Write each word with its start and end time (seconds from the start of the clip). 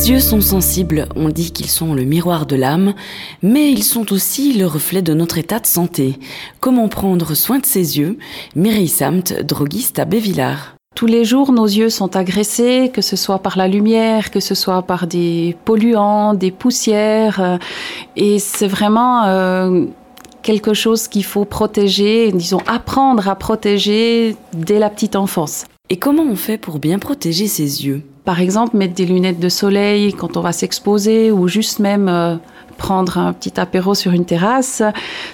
Les 0.00 0.12
yeux 0.12 0.20
sont 0.20 0.40
sensibles, 0.40 1.08
on 1.14 1.28
dit 1.28 1.50
qu'ils 1.50 1.68
sont 1.68 1.92
le 1.92 2.04
miroir 2.04 2.46
de 2.46 2.56
l'âme, 2.56 2.94
mais 3.42 3.70
ils 3.70 3.82
sont 3.82 4.14
aussi 4.14 4.54
le 4.54 4.66
reflet 4.66 5.02
de 5.02 5.12
notre 5.12 5.36
état 5.36 5.60
de 5.60 5.66
santé. 5.66 6.18
Comment 6.58 6.88
prendre 6.88 7.34
soin 7.34 7.58
de 7.58 7.66
ses 7.66 7.98
yeux? 7.98 8.16
Mireille 8.56 8.88
Samt, 8.88 9.42
droguiste 9.42 9.98
à 9.98 10.06
Bévillard. 10.06 10.74
Tous 10.94 11.04
les 11.04 11.26
jours, 11.26 11.52
nos 11.52 11.66
yeux 11.66 11.90
sont 11.90 12.16
agressés, 12.16 12.90
que 12.94 13.02
ce 13.02 13.14
soit 13.14 13.40
par 13.40 13.58
la 13.58 13.68
lumière, 13.68 14.30
que 14.30 14.40
ce 14.40 14.54
soit 14.54 14.80
par 14.80 15.06
des 15.06 15.54
polluants, 15.66 16.32
des 16.32 16.50
poussières. 16.50 17.38
euh, 17.42 17.58
Et 18.16 18.38
c'est 18.38 18.68
vraiment 18.68 19.24
euh, 19.24 19.84
quelque 20.40 20.72
chose 20.72 21.08
qu'il 21.08 21.24
faut 21.24 21.44
protéger, 21.44 22.32
disons 22.32 22.62
apprendre 22.66 23.28
à 23.28 23.34
protéger 23.36 24.34
dès 24.54 24.78
la 24.78 24.88
petite 24.88 25.14
enfance. 25.14 25.66
Et 25.90 25.98
comment 25.98 26.22
on 26.22 26.36
fait 26.36 26.56
pour 26.56 26.78
bien 26.78 26.98
protéger 26.98 27.48
ses 27.48 27.84
yeux? 27.84 28.02
Par 28.24 28.40
exemple, 28.40 28.76
mettre 28.76 28.94
des 28.94 29.06
lunettes 29.06 29.40
de 29.40 29.48
soleil 29.48 30.12
quand 30.12 30.36
on 30.36 30.40
va 30.40 30.52
s'exposer 30.52 31.30
ou 31.30 31.48
juste 31.48 31.78
même 31.78 32.08
euh, 32.08 32.36
prendre 32.76 33.18
un 33.18 33.32
petit 33.32 33.60
apéro 33.60 33.94
sur 33.94 34.12
une 34.12 34.24
terrasse. 34.24 34.82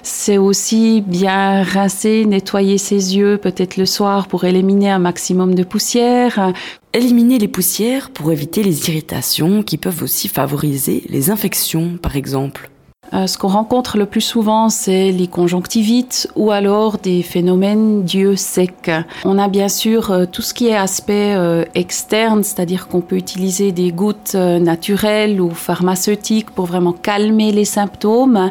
C'est 0.02 0.38
aussi 0.38 1.00
bien 1.00 1.62
rincer, 1.62 2.24
nettoyer 2.26 2.78
ses 2.78 3.16
yeux 3.16 3.38
peut-être 3.38 3.76
le 3.76 3.86
soir 3.86 4.26
pour 4.26 4.44
éliminer 4.44 4.90
un 4.90 4.98
maximum 4.98 5.54
de 5.54 5.62
poussière. 5.62 6.52
Éliminer 6.92 7.38
les 7.38 7.48
poussières 7.48 8.10
pour 8.10 8.32
éviter 8.32 8.62
les 8.62 8.88
irritations 8.88 9.62
qui 9.62 9.76
peuvent 9.76 10.02
aussi 10.02 10.28
favoriser 10.28 11.04
les 11.08 11.30
infections, 11.30 11.98
par 12.00 12.16
exemple. 12.16 12.70
Euh, 13.12 13.26
ce 13.26 13.38
qu'on 13.38 13.48
rencontre 13.48 13.98
le 13.98 14.06
plus 14.06 14.20
souvent, 14.20 14.68
c'est 14.68 15.12
les 15.12 15.28
conjonctivites 15.28 16.28
ou 16.34 16.50
alors 16.50 16.98
des 16.98 17.22
phénomènes 17.22 18.02
d'yeux 18.02 18.36
secs. 18.36 18.90
On 19.24 19.38
a 19.38 19.48
bien 19.48 19.68
sûr 19.68 20.10
euh, 20.10 20.24
tout 20.30 20.42
ce 20.42 20.54
qui 20.54 20.68
est 20.68 20.76
aspect 20.76 21.34
euh, 21.34 21.64
externe, 21.74 22.42
c'est-à-dire 22.42 22.88
qu'on 22.88 23.00
peut 23.00 23.16
utiliser 23.16 23.72
des 23.72 23.92
gouttes 23.92 24.34
naturelles 24.34 25.40
ou 25.40 25.50
pharmaceutiques 25.50 26.50
pour 26.50 26.66
vraiment 26.66 26.92
calmer 26.92 27.52
les 27.52 27.64
symptômes. 27.64 28.50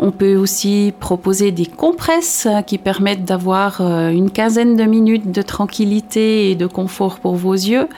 On 0.00 0.12
peut 0.12 0.36
aussi 0.36 0.92
proposer 1.00 1.50
des 1.50 1.66
compresses 1.66 2.46
qui 2.66 2.78
permettent 2.78 3.24
d'avoir 3.24 3.80
euh, 3.80 4.10
une 4.10 4.30
quinzaine 4.30 4.76
de 4.76 4.84
minutes 4.84 5.32
de 5.32 5.42
tranquillité 5.42 6.50
et 6.50 6.54
de 6.54 6.66
confort 6.66 7.18
pour 7.18 7.34
vos 7.34 7.54
yeux. 7.54 7.88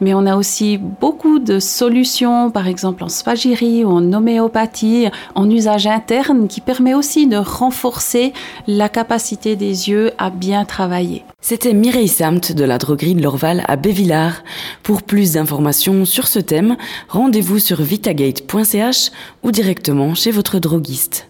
Mais 0.00 0.14
on 0.14 0.26
a 0.26 0.36
aussi 0.36 0.78
beaucoup 0.78 1.38
de 1.38 1.60
solutions, 1.60 2.50
par 2.50 2.66
exemple 2.66 3.04
en 3.04 3.08
spagyrie 3.08 3.84
ou 3.84 3.88
en 3.88 4.12
homéopathie, 4.12 5.08
en 5.36 5.48
usage 5.48 5.86
interne, 5.86 6.48
qui 6.48 6.60
permet 6.60 6.94
aussi 6.94 7.28
de 7.28 7.36
renforcer 7.36 8.32
la 8.66 8.88
capacité 8.88 9.54
des 9.54 9.88
yeux 9.88 10.10
à 10.18 10.30
bien 10.30 10.64
travailler. 10.64 11.24
C'était 11.40 11.74
Mireille 11.74 12.08
Samt 12.08 12.52
de 12.52 12.64
la 12.64 12.78
droguerie 12.78 13.14
de 13.14 13.22
l'Orval 13.22 13.64
à 13.68 13.76
Bévillard. 13.76 14.42
Pour 14.82 15.02
plus 15.02 15.34
d'informations 15.34 16.04
sur 16.04 16.26
ce 16.26 16.38
thème, 16.38 16.76
rendez-vous 17.08 17.58
sur 17.58 17.80
vitagate.ch 17.82 19.10
ou 19.42 19.52
directement 19.52 20.14
chez 20.14 20.30
votre 20.30 20.58
droguiste. 20.58 21.22